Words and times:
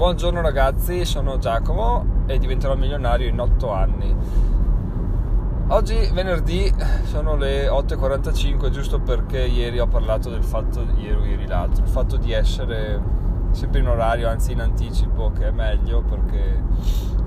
Buongiorno 0.00 0.40
ragazzi, 0.40 1.04
sono 1.04 1.36
Giacomo 1.36 2.24
e 2.24 2.38
diventerò 2.38 2.74
milionario 2.74 3.28
in 3.28 3.38
8 3.38 3.70
anni. 3.70 4.16
Oggi 5.68 6.10
venerdì 6.14 6.74
sono 7.02 7.36
le 7.36 7.68
8.45 7.68 8.70
giusto 8.70 8.98
perché 9.00 9.40
ieri 9.40 9.78
ho 9.78 9.86
parlato 9.88 10.30
del 10.30 10.42
fatto, 10.42 10.86
ieri 10.96 11.28
ieri 11.28 11.46
l'altro, 11.46 11.84
il 11.84 11.90
fatto 11.90 12.16
di 12.16 12.32
essere 12.32 12.98
sempre 13.50 13.80
in 13.80 13.88
orario, 13.88 14.30
anzi 14.30 14.52
in 14.52 14.62
anticipo, 14.62 15.32
che 15.32 15.48
è 15.48 15.50
meglio 15.50 16.00
perché 16.00 16.62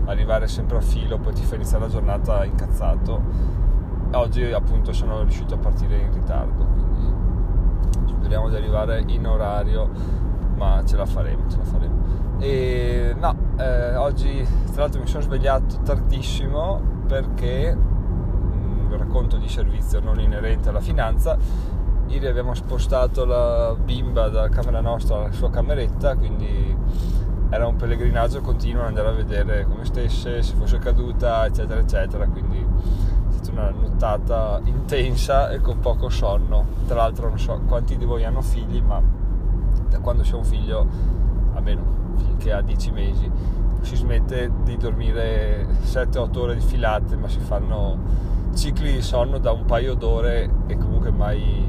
arrivare 0.05 0.47
sempre 0.47 0.77
a 0.77 0.81
filo 0.81 1.19
poi 1.19 1.33
ti 1.33 1.43
fa 1.43 1.53
iniziare 1.53 1.83
la 1.83 1.91
giornata 1.91 2.43
incazzato. 2.43 3.21
Oggi 4.13 4.51
appunto 4.51 4.93
sono 4.93 5.21
riuscito 5.21 5.53
a 5.53 5.57
partire 5.59 5.97
in 5.97 6.11
ritardo, 6.11 6.65
quindi 6.65 8.15
speriamo 8.17 8.49
di 8.49 8.55
arrivare 8.55 9.03
in 9.05 9.27
orario, 9.27 9.91
ma 10.55 10.81
ce 10.83 10.95
la 10.97 11.05
faremo, 11.05 11.47
ce 11.47 11.57
la 11.57 11.65
faremo. 11.65 12.02
E 12.43 13.15
no, 13.17 13.37
eh, 13.57 13.95
oggi 13.95 14.45
tra 14.73 14.81
l'altro 14.81 14.99
mi 14.99 15.07
sono 15.07 15.23
svegliato 15.23 15.79
tardissimo 15.81 16.81
perché 17.07 17.71
un 17.73 18.87
mm, 18.89 18.95
racconto 18.97 19.37
di 19.37 19.47
servizio 19.47 20.01
non 20.01 20.19
inerente 20.19 20.67
alla 20.67 20.81
finanza. 20.81 21.37
Ieri 22.07 22.27
abbiamo 22.27 22.53
spostato 22.53 23.23
la 23.23 23.73
bimba 23.81 24.27
dalla 24.27 24.49
camera 24.49 24.81
nostra 24.81 25.15
alla 25.15 25.31
sua 25.31 25.49
cameretta, 25.49 26.17
quindi 26.17 26.77
era 27.49 27.65
un 27.65 27.77
pellegrinaggio 27.77 28.41
continuo 28.41 28.83
andare 28.83 29.07
a 29.07 29.13
vedere 29.13 29.63
come 29.63 29.85
stesse, 29.85 30.43
se 30.43 30.53
fosse 30.55 30.79
caduta, 30.79 31.45
eccetera, 31.45 31.79
eccetera. 31.79 32.27
Quindi 32.27 32.57
è 32.57 33.31
stata 33.31 33.51
una 33.51 33.69
nottata 33.69 34.59
intensa 34.65 35.49
e 35.49 35.61
con 35.61 35.79
poco 35.79 36.09
sonno. 36.09 36.65
Tra 36.87 36.97
l'altro 36.97 37.29
non 37.29 37.39
so 37.39 37.61
quanti 37.65 37.95
di 37.95 38.03
voi 38.03 38.25
hanno 38.25 38.41
figli, 38.41 38.81
ma 38.81 39.01
da 39.87 39.99
quando 39.99 40.23
c'è 40.23 40.35
un 40.35 40.43
figlio, 40.43 40.85
almeno 41.53 42.02
finché 42.17 42.51
ha 42.51 42.61
10 42.61 42.91
mesi, 42.91 43.31
si 43.81 43.95
smette 43.95 44.51
di 44.63 44.77
dormire 44.77 45.67
7-8 45.83 46.37
ore 46.39 46.55
di 46.55 46.61
filate, 46.61 47.15
ma 47.15 47.27
si 47.27 47.39
fanno 47.39 47.97
cicli 48.55 48.93
di 48.93 49.01
sonno 49.01 49.39
da 49.39 49.51
un 49.51 49.65
paio 49.65 49.95
d'ore 49.95 50.49
e 50.67 50.77
comunque 50.77 51.11
mai, 51.11 51.65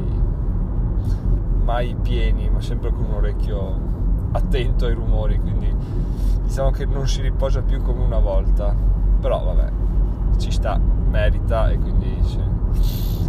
mai 1.63 1.97
pieni, 2.01 2.49
ma 2.51 2.61
sempre 2.61 2.91
con 2.91 3.05
un 3.05 3.15
orecchio 3.15 3.93
attento 4.33 4.87
ai 4.87 4.95
rumori, 4.95 5.39
quindi 5.39 5.75
diciamo 6.43 6.71
che 6.71 6.85
non 6.87 7.09
si 7.09 7.23
riposa 7.23 7.63
più 7.63 7.83
come 7.83 8.03
una 8.05 8.19
volta, 8.19 8.75
però 9.21 9.43
vabbè, 9.45 9.71
ci 10.39 10.51
sta, 10.51 10.79
merita 10.79 11.71
e 11.71 11.79
quindi 11.79 12.19
sì, 12.23 12.39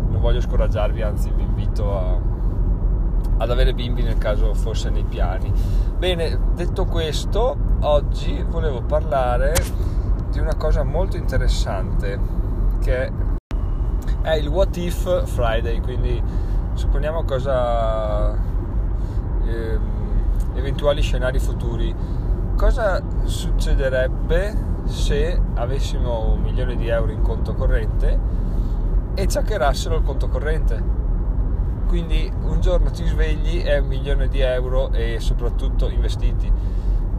non 0.09 0.19
voglio 0.19 0.41
scoraggiarvi, 0.41 1.01
anzi 1.01 1.31
vi 1.31 1.43
invito 1.43 1.97
a, 1.97 2.19
ad 3.37 3.49
avere 3.49 3.73
bimbi 3.73 4.01
nel 4.01 4.17
caso 4.17 4.53
fosse 4.53 4.89
nei 4.89 5.03
piani. 5.03 5.51
Bene, 5.97 6.39
detto 6.53 6.85
questo, 6.85 7.55
oggi 7.81 8.43
volevo 8.47 8.81
parlare 8.81 9.53
di 10.31 10.39
una 10.39 10.55
cosa 10.55 10.83
molto 10.83 11.17
interessante 11.17 12.19
che 12.81 13.11
è 14.21 14.33
il 14.35 14.47
What 14.47 14.75
If 14.77 15.25
Friday, 15.27 15.79
quindi 15.81 16.21
supponiamo 16.73 17.23
cosa 17.23 18.33
eh, 19.45 19.79
eventuali 20.55 21.01
scenari 21.01 21.39
futuri. 21.39 21.93
Cosa 22.55 23.01
succederebbe 23.23 24.73
se 24.85 25.39
avessimo 25.55 26.31
un 26.33 26.41
milione 26.41 26.75
di 26.75 26.87
euro 26.87 27.11
in 27.11 27.21
conto 27.21 27.53
corrente 27.53 28.19
e 29.13 29.27
ci 29.27 29.37
il 29.95 30.01
conto 30.03 30.27
corrente? 30.27 31.04
Quindi 31.87 32.31
un 32.43 32.59
giorno 32.61 32.91
ti 32.91 33.05
svegli 33.05 33.61
e 33.65 33.79
un 33.79 33.87
milione 33.87 34.27
di 34.27 34.39
euro 34.39 34.91
e 34.91 35.17
soprattutto 35.19 35.89
investiti. 35.89 36.51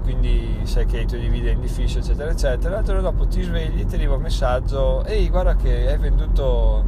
Quindi 0.03 0.61
sai 0.65 0.87
che 0.87 1.01
i 1.01 1.07
tuoi 1.07 1.21
dividendi 1.21 1.67
fissi 1.67 1.99
eccetera 1.99 2.31
eccetera. 2.31 2.79
Il 2.79 2.85
giorno 2.85 3.01
dopo 3.01 3.27
ti 3.27 3.43
svegli 3.43 3.85
ti 3.87 3.95
arriva 3.97 4.15
un 4.15 4.23
messaggio 4.23 5.05
ehi 5.05 5.29
guarda 5.29 5.57
che 5.57 5.89
hai 5.89 5.99
venduto 5.99 6.85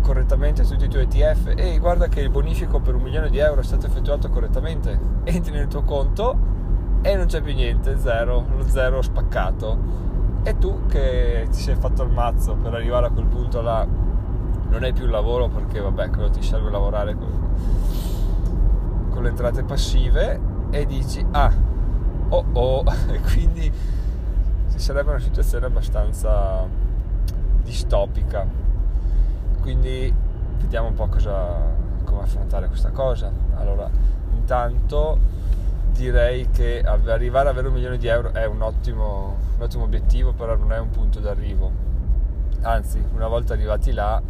correttamente 0.00 0.62
tutti 0.64 0.84
i 0.84 0.88
tuoi 0.88 1.04
ETF 1.10 1.54
ehi 1.56 1.78
guarda 1.78 2.08
che 2.08 2.20
il 2.20 2.28
bonifico 2.30 2.78
per 2.78 2.94
un 2.94 3.02
milione 3.02 3.30
di 3.30 3.38
euro 3.38 3.62
è 3.62 3.64
stato 3.64 3.86
effettuato 3.86 4.28
correttamente. 4.28 4.98
Entri 5.24 5.52
nel 5.52 5.66
tuo 5.66 5.82
conto 5.82 6.36
e 7.02 7.16
non 7.16 7.26
c'è 7.26 7.40
più 7.42 7.54
niente 7.54 7.98
zero 7.98 8.44
lo 8.56 8.66
zero 8.68 9.02
spaccato. 9.02 10.02
E 10.44 10.58
tu 10.58 10.86
che 10.86 11.46
ti 11.50 11.58
sei 11.58 11.74
fatto 11.74 12.02
il 12.02 12.10
mazzo 12.10 12.54
per 12.54 12.74
arrivare 12.74 13.06
a 13.06 13.10
quel 13.10 13.26
punto 13.26 13.60
là 13.60 14.03
non 14.74 14.82
hai 14.82 14.92
più 14.92 15.04
il 15.04 15.10
lavoro 15.10 15.48
perché 15.48 15.78
vabbè 15.78 16.10
quello 16.10 16.30
ti 16.30 16.42
serve 16.42 16.68
lavorare 16.68 17.14
con, 17.14 17.48
con 19.08 19.22
le 19.22 19.28
entrate 19.28 19.62
passive 19.62 20.40
e 20.70 20.84
dici 20.84 21.24
ah 21.30 21.52
oh 22.28 22.44
oh. 22.52 22.84
E 23.08 23.20
quindi 23.20 23.72
ci 24.72 24.78
sarebbe 24.80 25.10
una 25.10 25.20
situazione 25.20 25.66
abbastanza 25.66 26.66
distopica. 27.62 28.44
Quindi 29.60 30.12
vediamo 30.58 30.88
un 30.88 30.94
po' 30.94 31.06
cosa, 31.06 31.56
come 32.02 32.22
affrontare 32.22 32.66
questa 32.66 32.90
cosa. 32.90 33.30
Allora 33.54 33.88
intanto 34.34 35.18
direi 35.92 36.50
che 36.50 36.82
arrivare 36.84 37.48
ad 37.48 37.54
avere 37.54 37.68
un 37.68 37.74
milione 37.74 37.96
di 37.96 38.08
euro 38.08 38.32
è 38.32 38.44
un 38.46 38.60
ottimo, 38.60 39.36
un 39.56 39.62
ottimo 39.62 39.84
obiettivo 39.84 40.32
però 40.32 40.56
non 40.56 40.72
è 40.72 40.78
un 40.80 40.90
punto 40.90 41.20
d'arrivo. 41.20 41.70
Anzi 42.62 43.00
una 43.14 43.28
volta 43.28 43.52
arrivati 43.52 43.92
là 43.92 44.20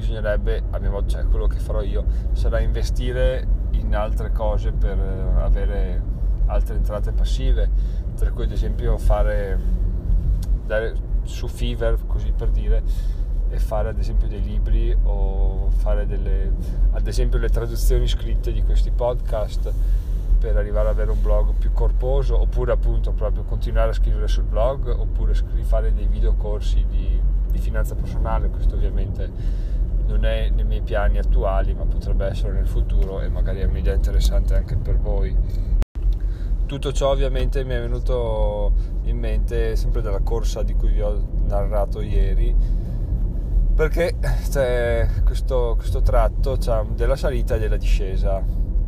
bisognerebbe, 0.00 0.62
a 0.70 0.78
mia 0.78 0.90
volta, 0.90 1.10
cioè 1.10 1.26
quello 1.26 1.46
che 1.46 1.58
farò 1.58 1.82
io, 1.82 2.04
sarà 2.32 2.58
investire 2.60 3.46
in 3.72 3.94
altre 3.94 4.32
cose 4.32 4.72
per 4.72 4.98
eh, 4.98 5.42
avere 5.42 6.02
altre 6.46 6.76
entrate 6.76 7.12
passive, 7.12 7.70
tra 8.16 8.30
cui 8.30 8.44
ad 8.44 8.50
esempio 8.50 8.98
fare 8.98 9.58
dare 10.66 10.94
su 11.22 11.46
Fiverr, 11.46 12.06
così 12.06 12.32
per 12.32 12.50
dire, 12.50 12.82
e 13.50 13.58
fare 13.58 13.88
ad 13.88 13.98
esempio 13.98 14.26
dei 14.26 14.42
libri 14.42 14.96
o 15.02 15.68
fare 15.70 16.06
delle, 16.06 16.52
ad 16.92 17.06
esempio 17.06 17.38
le 17.38 17.48
traduzioni 17.48 18.06
scritte 18.06 18.52
di 18.52 18.62
questi 18.62 18.90
podcast 18.90 19.72
per 20.38 20.56
arrivare 20.56 20.88
ad 20.88 20.94
avere 20.94 21.10
un 21.10 21.20
blog 21.20 21.52
più 21.54 21.72
corposo 21.72 22.40
oppure 22.40 22.72
appunto 22.72 23.12
proprio 23.12 23.42
continuare 23.42 23.90
a 23.90 23.92
scrivere 23.92 24.26
sul 24.26 24.44
blog 24.44 24.88
oppure 24.88 25.34
fare 25.62 25.92
dei 25.92 26.06
video 26.06 26.34
corsi 26.34 26.86
di, 26.88 27.20
di 27.50 27.58
finanza 27.58 27.94
personale. 27.94 28.48
Questo 28.48 28.76
ovviamente 28.76 29.68
non 30.10 30.24
è 30.24 30.50
nei 30.50 30.64
miei 30.64 30.82
piani 30.82 31.18
attuali, 31.18 31.72
ma 31.72 31.84
potrebbe 31.84 32.26
essere 32.26 32.52
nel 32.52 32.66
futuro 32.66 33.20
e 33.20 33.28
magari 33.28 33.60
è 33.60 33.64
un'idea 33.64 33.94
interessante 33.94 34.54
anche 34.54 34.76
per 34.76 34.98
voi. 34.98 35.36
Tutto 36.66 36.92
ciò 36.92 37.10
ovviamente 37.10 37.64
mi 37.64 37.74
è 37.74 37.80
venuto 37.80 38.72
in 39.04 39.18
mente 39.18 39.74
sempre 39.76 40.02
dalla 40.02 40.20
corsa 40.20 40.62
di 40.62 40.74
cui 40.74 40.90
vi 40.90 41.00
ho 41.00 41.20
narrato 41.46 42.00
ieri, 42.00 42.54
perché 43.74 44.16
c'è 44.50 45.08
questo, 45.24 45.74
questo 45.76 46.00
tratto 46.00 46.56
c'è 46.56 46.82
della 46.94 47.16
salita 47.16 47.56
e 47.56 47.58
della 47.58 47.76
discesa. 47.76 48.42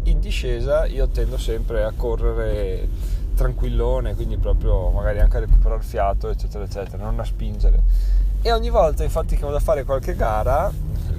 In 0.05 0.21
discesa 0.21 0.85
io 0.87 1.09
tendo 1.09 1.39
sempre 1.39 1.85
a 1.85 1.93
correre 1.97 2.89
tranquillone, 3.35 4.15
quindi 4.15 4.37
proprio 4.37 4.91
magari 4.91 5.21
anche 5.21 5.39
a 5.39 5.41
recuperare 5.41 5.83
fiato, 5.83 6.29
eccetera, 6.29 6.65
eccetera, 6.65 7.03
non 7.03 7.19
a 7.19 7.25
spingere. 7.25 7.83
E 8.43 8.53
ogni 8.53 8.71
volta 8.71 9.05
infatti 9.05 9.37
che 9.37 9.45
vado 9.45 9.57
a 9.57 9.61
fare 9.61 9.85
qualche 9.85 10.15
gara, 10.15 10.71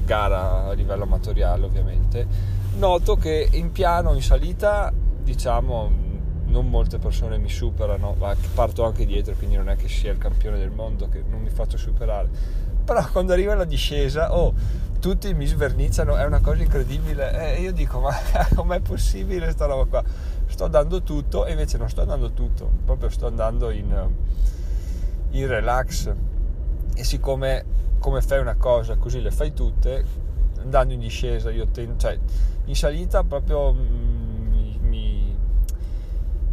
gara 0.03 0.65
a 0.65 0.73
livello 0.73 1.03
amatoriale 1.03 1.65
ovviamente, 1.65 2.27
noto 2.77 3.15
che 3.15 3.47
in 3.51 3.71
piano, 3.71 4.13
in 4.13 4.21
salita, 4.21 4.91
diciamo, 5.23 6.01
non 6.45 6.69
molte 6.69 6.99
persone 6.99 7.37
mi 7.37 7.49
superano, 7.49 8.15
ma 8.17 8.35
parto 8.53 8.85
anche 8.85 9.05
dietro, 9.05 9.33
quindi 9.35 9.55
non 9.55 9.69
è 9.69 9.75
che 9.75 9.87
sia 9.87 10.11
il 10.11 10.17
campione 10.17 10.57
del 10.57 10.69
mondo, 10.69 11.09
che 11.09 11.23
non 11.27 11.41
mi 11.41 11.49
faccio 11.49 11.77
superare. 11.77 12.29
Però 12.85 13.07
quando 13.11 13.33
arriva 13.33 13.55
la 13.55 13.63
discesa, 13.63 14.35
oh, 14.37 14.53
tutti 14.99 15.33
mi 15.33 15.45
sverniciano, 15.45 16.15
è 16.15 16.25
una 16.25 16.39
cosa 16.39 16.61
incredibile. 16.61 17.55
E 17.55 17.61
io 17.61 17.73
dico, 17.73 17.99
ma 17.99 18.13
com'è 18.53 18.79
possibile 18.81 19.45
questa 19.45 19.65
roba 19.65 19.85
qua? 19.85 20.03
Sto 20.45 20.67
dando 20.67 21.01
tutto 21.01 21.45
e 21.45 21.51
invece 21.51 21.77
non 21.77 21.89
sto 21.89 22.05
dando 22.05 22.31
tutto, 22.31 22.69
proprio 22.85 23.09
sto 23.09 23.27
andando 23.27 23.71
in, 23.71 24.07
in 25.31 25.47
relax. 25.47 26.13
E 26.95 27.03
siccome 27.03 27.65
come 28.03 28.21
fai 28.21 28.39
una 28.41 28.55
cosa 28.55 28.97
così 28.97 29.21
le 29.21 29.31
fai 29.31 29.53
tutte 29.53 30.03
andando 30.57 30.93
in 30.93 30.99
discesa 30.99 31.49
io 31.51 31.67
tendo, 31.67 31.95
cioè 31.95 32.19
in 32.65 32.75
salita 32.75 33.23
proprio 33.23 33.71
mi, 33.71 34.77
mi, 34.81 35.37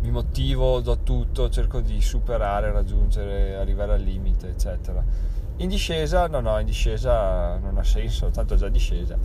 mi, 0.00 0.11
motivo 0.12 0.79
do 0.79 0.99
tutto 0.99 1.50
cerco 1.50 1.81
di 1.81 2.00
superare 2.00 2.70
raggiungere 2.70 3.56
arrivare 3.56 3.94
al 3.94 4.00
limite 4.00 4.50
eccetera 4.50 5.05
in 5.61 5.69
discesa 5.69 6.27
no 6.27 6.41
no 6.41 6.59
in 6.59 6.67
discesa 6.67 7.57
non 7.59 7.77
ha 7.77 7.85
senso 7.85 8.31
tanto 8.31 8.57
già 8.57 8.69
discesa. 8.69 9.17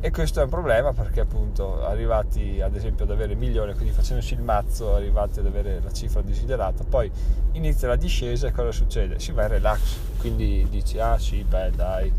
E 0.00 0.10
questo 0.10 0.40
è 0.40 0.44
un 0.44 0.50
problema 0.50 0.92
perché 0.92 1.20
appunto 1.20 1.82
arrivati 1.82 2.60
ad 2.60 2.74
esempio 2.74 3.04
ad 3.04 3.10
avere 3.10 3.34
milioni 3.34 3.72
quindi 3.72 3.92
facendosi 3.92 4.34
il 4.34 4.42
mazzo 4.42 4.94
arrivati 4.94 5.38
ad 5.38 5.46
avere 5.46 5.80
la 5.82 5.90
cifra 5.92 6.20
desiderata 6.20 6.84
poi 6.84 7.10
inizia 7.52 7.88
la 7.88 7.96
discesa 7.96 8.48
e 8.48 8.52
cosa 8.52 8.70
succede? 8.70 9.18
si 9.18 9.32
va 9.32 9.42
in 9.44 9.48
relax. 9.48 9.80
Quindi 10.18 10.66
dici 10.68 10.98
ah 10.98 11.18
sì 11.18 11.42
beh 11.44 11.70
dai. 11.74 12.12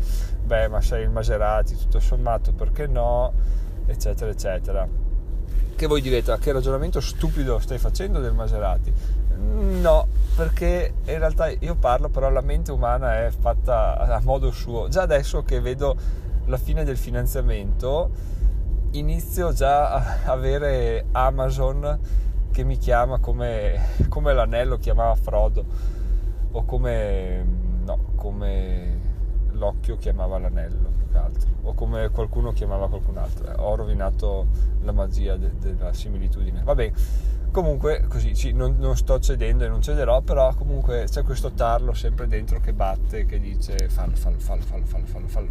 Beh 0.44 0.68
ma 0.68 0.80
sei 0.80 1.02
il 1.04 1.10
Maserati 1.10 1.76
tutto 1.76 2.00
sommato 2.00 2.52
perché 2.52 2.86
no? 2.86 3.32
Eccetera 3.86 4.30
eccetera. 4.30 5.04
Che 5.76 5.86
voi 5.86 6.00
direte, 6.00 6.30
ma 6.30 6.38
che 6.38 6.52
ragionamento 6.52 7.00
stupido 7.00 7.58
stai 7.58 7.76
facendo 7.76 8.18
del 8.18 8.32
Maserati? 8.32 8.90
No, 9.36 10.06
perché 10.36 10.92
in 11.06 11.18
realtà 11.18 11.48
io 11.48 11.76
parlo, 11.76 12.10
però 12.10 12.28
la 12.28 12.42
mente 12.42 12.70
umana 12.70 13.24
è 13.24 13.30
fatta 13.30 13.96
a 13.96 14.20
modo 14.22 14.50
suo. 14.50 14.86
Già 14.88 15.00
adesso 15.00 15.42
che 15.42 15.60
vedo 15.60 15.96
la 16.44 16.58
fine 16.58 16.84
del 16.84 16.98
finanziamento, 16.98 18.10
inizio 18.90 19.52
già 19.54 19.94
a 19.94 20.30
avere 20.30 21.06
Amazon 21.12 21.98
che 22.52 22.64
mi 22.64 22.76
chiama 22.76 23.18
come, 23.18 23.80
come 24.08 24.34
l'anello 24.34 24.76
chiamava 24.76 25.14
Frodo, 25.14 25.64
o 26.50 26.64
come, 26.66 27.44
no, 27.84 28.12
come 28.16 29.00
l'occhio 29.52 29.96
chiamava 29.96 30.38
l'anello, 30.38 30.90
più 30.98 31.08
che 31.10 31.16
altro, 31.16 31.48
o 31.62 31.72
come 31.72 32.10
qualcuno 32.10 32.52
chiamava 32.52 32.88
qualcun 32.88 33.16
altro. 33.16 33.52
Ho 33.56 33.74
rovinato 33.74 34.48
la 34.82 34.92
magia 34.92 35.36
de- 35.36 35.52
della 35.58 35.94
similitudine. 35.94 36.60
Va 36.62 36.74
bene, 36.74 36.92
comunque 37.56 38.04
così, 38.06 38.34
sì, 38.34 38.52
non, 38.52 38.76
non, 38.78 38.98
sto 38.98 39.18
cedendo 39.18 39.64
e 39.64 39.68
non 39.68 39.80
cederò, 39.80 40.20
però 40.20 40.52
comunque 40.52 41.06
c'è 41.08 41.22
questo 41.22 41.52
tarlo 41.52 41.94
sempre 41.94 42.26
dentro 42.26 42.60
che 42.60 42.74
batte, 42.74 43.24
che 43.24 43.40
dice 43.40 43.88
fallo, 43.88 44.14
fallo, 44.14 44.38
fallo, 44.38 44.60
fallo, 44.60 44.84
fallo, 44.84 45.06
fallo, 45.06 45.26
fallo. 45.26 45.48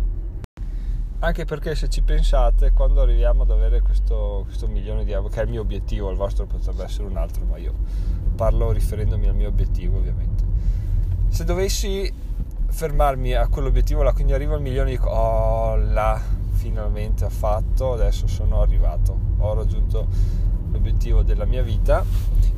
Anche 1.18 1.46
perché 1.46 1.74
se 1.74 1.90
ci 1.90 2.04
pensate, 2.04 2.74
quando 2.74 3.02
arriviamo 3.02 3.42
ad 3.42 3.50
avere 3.50 3.81
questo, 3.81 4.44
questo 4.46 4.68
milione 4.68 5.04
di 5.04 5.13
euro, 5.13 5.30
che 5.30 5.40
è 5.40 5.46
il 5.46 5.50
mio 5.50 5.62
obiettivo, 5.62 6.12
il 6.12 6.16
vostro 6.16 6.46
potrebbe 6.46 6.84
essere 6.84 7.07
un 7.07 7.18
altro, 7.18 7.44
ma 7.44 7.57
io 7.57 7.74
parlo 8.36 8.72
riferendomi 8.72 9.28
al 9.28 9.34
mio 9.34 9.48
obiettivo 9.48 9.98
ovviamente. 9.98 10.44
Se 11.30 11.44
dovessi 11.44 12.13
fermarmi 12.68 13.34
a 13.34 13.48
quell'obiettivo 13.48 14.04
là, 14.04 14.13
quindi 14.13 14.34
arrivo 14.34 14.54
al 14.54 14.62
milione 14.62 14.90
e 14.90 14.92
dico, 14.92 15.10
oh 15.10 15.75
là, 15.75 16.22
finalmente 16.52 17.25
ho 17.25 17.30
fatto, 17.31 17.94
adesso 17.94 18.28
sono 18.28 18.62
arrivato, 18.62 19.18
ho 19.40 19.56
raggiunto 19.56 20.44
l'obiettivo 20.75 21.24
della 21.24 21.45
mia 21.45 21.63
vita, 21.63 22.06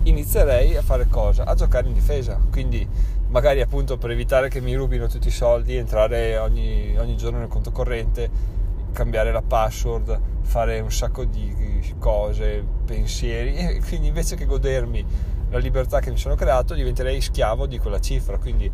inizierei 0.04 0.75
a 0.75 0.81
fare 0.81 1.08
cosa? 1.08 1.46
A 1.46 1.56
giocare 1.56 1.88
in 1.88 1.94
difesa, 1.94 2.40
quindi 2.52 2.88
magari 3.30 3.62
appunto 3.62 3.98
per 3.98 4.12
evitare 4.12 4.50
che 4.50 4.62
mi 4.62 4.74
rubino 4.75 5.08
tutti 5.08 5.28
i 5.28 5.31
soldi, 5.31 5.75
entrare 5.75 6.38
ogni, 6.38 6.96
ogni 6.98 7.16
giorno 7.18 7.40
nel 7.40 7.48
conto 7.48 7.72
corrente, 7.72 8.56
cambiare 8.92 9.31
la 9.31 9.42
password, 9.42 10.19
fare 10.42 10.80
un 10.80 10.92
sacco 10.92 11.24
di 11.24 11.94
cose, 12.00 12.66
pensieri, 12.86 13.56
e 13.56 13.81
quindi 13.88 14.08
invece 14.08 14.36
che 14.36 14.46
godermi 14.46 15.06
la 15.50 15.60
libertà 15.60 16.00
che 16.00 16.10
mi 16.10 16.18
sono 16.18 16.36
creato 16.36 16.74
diventerei 16.74 17.22
schiavo 17.22 17.68
di 17.68 17.78
quella 17.80 18.00
cifra, 18.00 18.38
quindi 18.38 18.70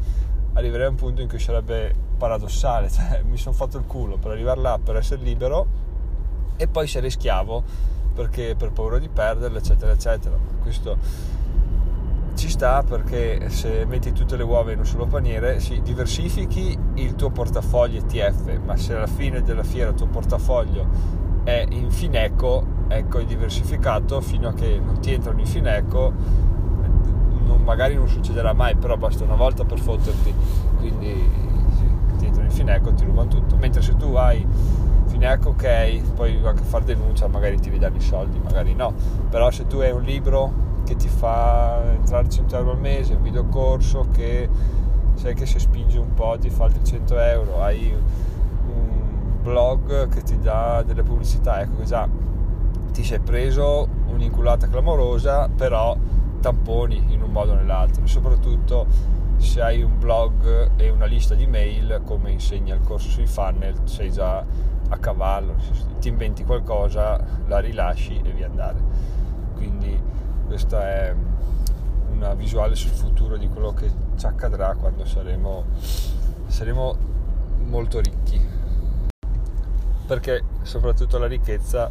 arriverei 0.53 0.85
a 0.85 0.89
un 0.89 0.95
punto 0.95 1.21
in 1.21 1.27
cui 1.27 1.39
sarebbe 1.39 1.93
paradossale, 2.17 2.89
cioè 2.91 3.21
mi 3.23 3.37
sono 3.37 3.55
fatto 3.55 3.77
il 3.77 3.85
culo 3.85 4.17
per 4.17 4.31
arrivare 4.31 4.61
là, 4.61 4.79
per 4.81 4.95
essere 4.95 5.21
libero 5.21 5.81
e 6.55 6.67
poi 6.67 6.87
sarei 6.87 7.09
schiavo 7.09 7.63
perché 8.13 8.55
per 8.57 8.71
paura 8.71 8.99
di 8.99 9.09
perderlo, 9.09 9.57
eccetera, 9.57 9.91
eccetera. 9.91 10.35
Questo 10.61 10.97
ci 12.35 12.49
sta 12.49 12.83
perché 12.83 13.49
se 13.49 13.85
metti 13.85 14.11
tutte 14.11 14.35
le 14.35 14.43
uova 14.43 14.71
in 14.71 14.79
un 14.79 14.85
solo 14.85 15.05
paniere, 15.05 15.59
si 15.59 15.81
diversifichi 15.81 16.77
il 16.95 17.15
tuo 17.15 17.29
portafoglio 17.29 17.99
ETF, 17.99 18.59
ma 18.65 18.75
se 18.75 18.95
alla 18.95 19.07
fine 19.07 19.41
della 19.41 19.63
fiera 19.63 19.89
il 19.91 19.95
tuo 19.95 20.07
portafoglio 20.07 20.87
è 21.43 21.65
in 21.69 21.91
Fineco, 21.91 22.65
ecco 22.87 23.19
è 23.19 23.25
diversificato 23.25 24.21
fino 24.21 24.47
a 24.49 24.53
che 24.53 24.79
non 24.83 24.99
ti 24.99 25.13
entrano 25.13 25.39
in 25.39 25.45
Fineco 25.45 26.13
non, 27.45 27.61
magari 27.63 27.95
non 27.95 28.07
succederà 28.07 28.53
mai, 28.53 28.75
però 28.75 28.97
basta 28.97 29.23
una 29.23 29.35
volta 29.35 29.63
per 29.65 29.79
fotterti, 29.79 30.33
quindi 30.77 31.29
sì, 31.77 32.17
ti 32.17 32.25
entrano 32.25 32.47
in 32.47 32.53
Fineco 32.53 32.89
e 32.89 32.93
ti 32.93 33.05
rubano 33.05 33.27
tutto, 33.27 33.55
mentre 33.57 33.81
se 33.81 33.95
tu 33.95 34.13
hai 34.15 34.45
Fineco 35.23 35.49
ok, 35.51 36.01
puoi 36.15 36.37
anche 36.43 36.63
fare 36.63 36.83
denuncia, 36.83 37.27
magari 37.27 37.57
ti 37.57 37.69
ridanno 37.69 37.95
i 37.95 38.01
soldi, 38.01 38.39
magari 38.39 38.73
no, 38.75 38.93
però 39.29 39.49
se 39.51 39.65
tu 39.67 39.77
hai 39.77 39.91
un 39.91 40.01
libro 40.01 40.51
che 40.83 40.97
ti 40.97 41.07
fa 41.07 41.81
entrare 41.93 42.27
100 42.27 42.57
euro 42.57 42.71
al 42.71 42.79
mese, 42.79 43.13
un 43.13 43.21
videocorso 43.21 44.07
che 44.11 44.49
sai 45.13 45.33
che 45.33 45.45
se 45.45 45.59
spingi 45.59 45.95
un 45.95 46.13
po' 46.13 46.35
ti 46.37 46.49
fa 46.49 46.65
altri 46.65 46.83
100 46.83 47.19
euro, 47.19 47.61
hai 47.61 47.95
un 48.67 49.41
blog 49.41 50.09
che 50.09 50.23
ti 50.23 50.37
dà 50.41 50.83
delle 50.85 51.03
pubblicità, 51.03 51.61
ecco 51.61 51.77
che 51.77 51.85
già 51.85 52.05
ti 52.91 53.03
sei 53.05 53.19
preso 53.19 53.87
un'inculata 54.07 54.67
clamorosa, 54.67 55.47
però 55.47 55.95
tamponi 56.41 57.01
in 57.13 57.21
un 57.21 57.31
modo 57.31 57.53
o 57.53 57.55
nell'altro, 57.55 58.05
soprattutto 58.07 58.87
se 59.37 59.61
hai 59.61 59.81
un 59.83 59.97
blog 59.97 60.71
e 60.75 60.89
una 60.89 61.05
lista 61.05 61.33
di 61.33 61.47
mail 61.47 62.01
come 62.03 62.29
insegna 62.31 62.75
il 62.75 62.81
corso 62.81 63.07
sui 63.07 63.25
funnel, 63.25 63.73
sei 63.85 64.11
già 64.11 64.71
a 64.93 64.97
cavallo, 64.97 65.55
ti 65.99 66.07
inventi 66.07 66.43
qualcosa, 66.43 67.19
la 67.47 67.59
rilasci 67.59 68.21
e 68.23 68.31
via 68.31 68.45
andare. 68.45 68.79
Quindi 69.55 69.99
questa 70.45 70.87
è 70.87 71.15
una 72.11 72.33
visuale 72.35 72.75
sul 72.75 72.91
futuro 72.91 73.37
di 73.37 73.47
quello 73.47 73.73
che 73.73 73.91
ci 74.15 74.25
accadrà 74.25 74.75
quando 74.75 75.05
saremo, 75.05 75.65
saremo 76.47 76.95
molto 77.65 77.99
ricchi. 77.99 78.39
Perché 80.05 80.43
soprattutto 80.61 81.17
la 81.17 81.27
ricchezza 81.27 81.89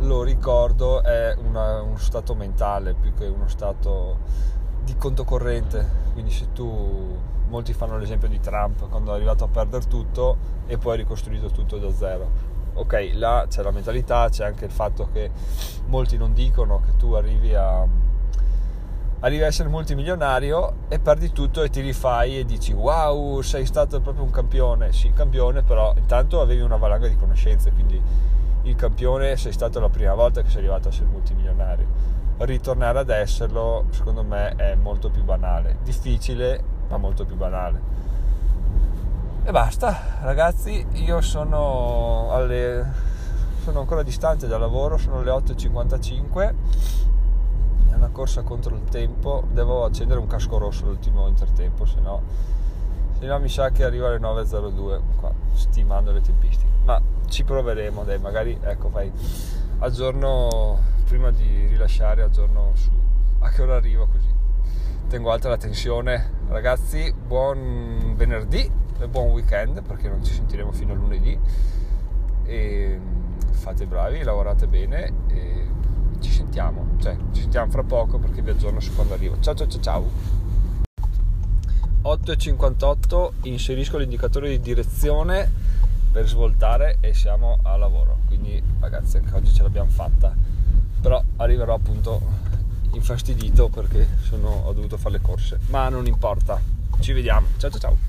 lo 0.00 0.22
ricordo, 0.22 1.02
è 1.02 1.34
una, 1.36 1.82
uno 1.82 1.98
stato 1.98 2.34
mentale 2.34 2.94
più 2.94 3.12
che 3.14 3.26
uno 3.26 3.48
stato 3.48 4.18
di 4.84 4.96
conto 4.96 5.24
corrente. 5.24 6.06
Quindi 6.18 6.34
se 6.34 6.52
tu, 6.52 7.16
molti 7.46 7.72
fanno 7.72 7.96
l'esempio 7.96 8.26
di 8.26 8.40
Trump 8.40 8.88
quando 8.88 9.12
è 9.12 9.14
arrivato 9.14 9.44
a 9.44 9.46
perdere 9.46 9.86
tutto 9.86 10.36
e 10.66 10.76
poi 10.76 10.94
ha 10.94 10.96
ricostruito 10.96 11.48
tutto 11.50 11.78
da 11.78 11.92
zero. 11.92 12.28
Ok, 12.74 13.10
là 13.12 13.46
c'è 13.48 13.62
la 13.62 13.70
mentalità, 13.70 14.28
c'è 14.28 14.44
anche 14.44 14.64
il 14.64 14.72
fatto 14.72 15.10
che 15.12 15.30
molti 15.86 16.16
non 16.16 16.32
dicono 16.32 16.80
che 16.80 16.96
tu 16.96 17.12
arrivi 17.12 17.54
a, 17.54 17.86
arrivi 19.20 19.42
a 19.44 19.46
essere 19.46 19.68
multimilionario 19.68 20.88
e 20.88 20.98
perdi 20.98 21.30
tutto 21.30 21.62
e 21.62 21.70
ti 21.70 21.82
rifai 21.82 22.40
e 22.40 22.44
dici 22.44 22.72
wow 22.72 23.40
sei 23.40 23.64
stato 23.64 24.00
proprio 24.00 24.24
un 24.24 24.30
campione 24.30 24.92
sì 24.92 25.12
campione 25.12 25.62
però 25.62 25.94
intanto 25.96 26.40
avevi 26.40 26.62
una 26.62 26.76
valanga 26.76 27.06
di 27.06 27.16
conoscenze 27.16 27.70
quindi 27.70 28.00
il 28.62 28.74
campione 28.74 29.36
sei 29.36 29.52
stato 29.52 29.78
la 29.78 29.88
prima 29.88 30.14
volta 30.14 30.42
che 30.42 30.48
sei 30.48 30.58
arrivato 30.58 30.88
a 30.88 30.90
essere 30.90 31.06
multimilionario. 31.06 31.86
Ritornare 32.38 33.00
ad 33.00 33.10
esserlo, 33.10 33.86
secondo 33.90 34.22
me, 34.22 34.54
è 34.56 34.74
molto 34.74 35.10
più 35.10 35.22
banale. 35.24 35.78
Difficile, 35.82 36.62
ma 36.88 36.96
molto 36.96 37.24
più 37.24 37.36
banale. 37.36 37.80
E 39.44 39.50
basta, 39.50 40.18
ragazzi, 40.20 40.86
io 40.92 41.20
sono 41.20 42.28
alle 42.32 43.06
sono 43.68 43.80
ancora 43.80 44.02
distante 44.02 44.46
dal 44.46 44.60
lavoro, 44.60 44.96
sono 44.96 45.22
le 45.22 45.30
8.55 45.30 46.54
è 47.90 47.94
una 47.94 48.08
corsa 48.08 48.40
contro 48.40 48.74
il 48.74 48.84
tempo 48.84 49.44
devo 49.50 49.84
accendere 49.84 50.18
un 50.20 50.26
casco 50.26 50.56
rosso 50.56 50.86
l'ultimo 50.86 51.26
intertempo 51.26 51.84
se 51.84 52.00
no, 52.00 52.22
se 53.18 53.26
no 53.26 53.38
mi 53.38 53.50
sa 53.50 53.70
che 53.70 53.84
arriva 53.84 54.08
alle 54.08 54.18
9.02 54.18 55.00
qua, 55.20 55.30
stimando 55.52 56.12
le 56.12 56.22
tempistiche 56.22 56.70
ma 56.84 56.98
ci 57.26 57.44
proveremo, 57.44 58.04
dai, 58.04 58.18
magari 58.18 58.58
ecco, 58.62 58.88
fai 58.88 59.12
aggiorno 59.80 60.78
prima 61.08 61.30
di 61.30 61.66
rilasciare, 61.66 62.22
aggiorno 62.22 62.72
su 62.74 62.90
a 63.38 63.48
che 63.48 63.62
ora 63.62 63.76
arrivo 63.76 64.06
così. 64.06 64.28
Tengo 65.08 65.32
alta 65.32 65.48
la 65.48 65.56
tensione, 65.56 66.32
ragazzi. 66.48 67.10
Buon 67.12 68.12
venerdì 68.14 68.70
e 69.00 69.08
buon 69.08 69.30
weekend 69.30 69.82
perché 69.82 70.06
non 70.08 70.22
ci 70.22 70.34
sentiremo 70.34 70.70
fino 70.70 70.92
a 70.92 70.96
lunedì. 70.96 71.38
E 72.44 73.00
fate 73.52 73.86
bravi, 73.86 74.22
lavorate 74.22 74.66
bene 74.66 75.12
e 75.28 75.66
ci 76.20 76.30
sentiamo, 76.30 76.96
cioè 76.98 77.16
ci 77.32 77.40
sentiamo 77.40 77.70
fra 77.70 77.82
poco 77.84 78.18
perché 78.18 78.42
vi 78.42 78.50
aggiorno 78.50 78.78
su 78.78 78.94
quando 78.94 79.14
arrivo. 79.14 79.40
Ciao 79.40 79.54
ciao 79.54 79.66
ciao 79.66 79.80
ciao. 79.80 80.10
8.58 82.02 83.30
inserisco 83.44 83.96
l'indicatore 83.96 84.50
di 84.50 84.60
direzione 84.60 85.50
per 86.12 86.28
svoltare 86.28 86.98
e 87.00 87.14
siamo 87.14 87.58
a 87.62 87.76
lavoro. 87.76 88.18
Quindi 88.26 88.62
ragazzi 88.80 89.16
anche 89.16 89.34
oggi 89.34 89.54
ce 89.54 89.62
l'abbiamo 89.62 89.88
fatta. 89.88 90.47
Però 91.00 91.22
arriverò 91.36 91.74
appunto 91.74 92.20
infastidito 92.92 93.68
perché 93.68 94.06
sono, 94.22 94.48
ho 94.66 94.72
dovuto 94.72 94.96
fare 94.96 95.16
le 95.16 95.20
corse. 95.20 95.58
Ma 95.68 95.88
non 95.88 96.06
importa. 96.06 96.60
Ci 97.00 97.12
vediamo. 97.12 97.46
Ciao 97.58 97.70
ciao 97.70 97.80
ciao. 97.80 98.07